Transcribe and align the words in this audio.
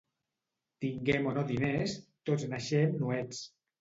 Tinguem 0.85 1.29
o 1.31 1.33
no 1.35 1.43
diners, 1.51 1.95
tots 2.31 2.47
naixem 2.55 2.97
nuets. 3.03 3.45